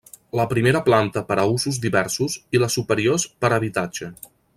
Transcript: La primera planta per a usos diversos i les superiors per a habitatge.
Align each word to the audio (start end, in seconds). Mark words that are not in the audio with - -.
La 0.37 0.45
primera 0.51 0.79
planta 0.87 1.21
per 1.27 1.37
a 1.41 1.43
usos 1.57 1.77
diversos 1.83 2.39
i 2.59 2.63
les 2.63 2.79
superiors 2.79 3.27
per 3.45 3.53
a 3.53 3.57
habitatge. 3.59 4.11